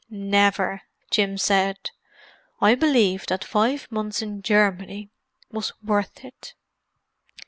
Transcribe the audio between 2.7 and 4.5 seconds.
believe that five months in